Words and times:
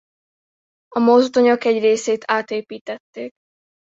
A 0.87 0.99
mozdonyok 0.99 1.65
egy 1.65 1.79
részét 1.79 2.23
átépítették. 2.27 3.31